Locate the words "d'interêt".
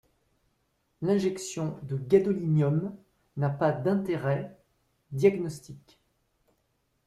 3.71-4.57